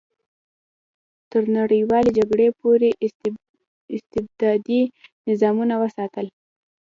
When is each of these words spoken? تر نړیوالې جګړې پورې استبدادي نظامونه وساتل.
تر 1.31 1.43
نړیوالې 1.57 2.11
جګړې 2.19 2.47
پورې 2.61 2.89
استبدادي 3.97 4.81
نظامونه 5.29 5.75
وساتل. 5.83 6.25